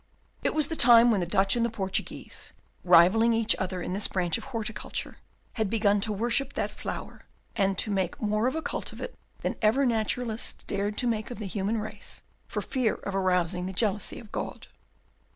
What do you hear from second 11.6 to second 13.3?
race for fear of